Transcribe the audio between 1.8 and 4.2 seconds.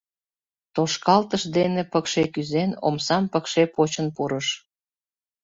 пыкше кӱзен, омсам пыкше почын